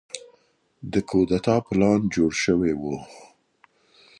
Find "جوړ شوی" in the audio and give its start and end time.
2.13-2.73